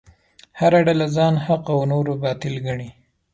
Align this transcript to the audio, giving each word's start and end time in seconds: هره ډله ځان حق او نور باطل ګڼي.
هره 0.59 0.79
ډله 0.87 1.07
ځان 1.15 1.33
حق 1.45 1.63
او 1.73 1.79
نور 1.91 2.05
باطل 2.23 2.53
ګڼي. 2.65 2.89